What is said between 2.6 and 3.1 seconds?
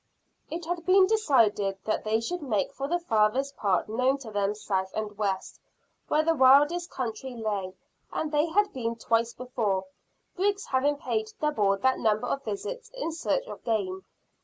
for the